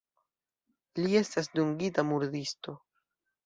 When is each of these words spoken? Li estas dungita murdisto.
Li 1.03 1.21
estas 1.21 1.51
dungita 1.59 2.09
murdisto. 2.11 2.79